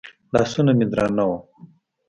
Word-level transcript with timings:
لاسونه 0.33 0.71
مې 0.77 0.85
درانه 0.91 1.23
وو. 1.29 1.37